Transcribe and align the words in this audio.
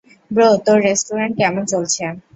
Bro, 0.31 0.49
তোর 0.65 0.77
restaurant 0.85 1.33
কেমন 1.39 1.63
চলছে? 1.71 2.03